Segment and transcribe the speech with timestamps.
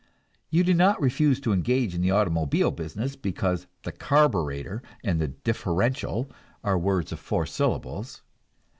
[0.49, 5.27] You do not refuse to engage in the automobile business because the carburetor and the
[5.27, 6.27] differential
[6.63, 8.23] are words of four syllables.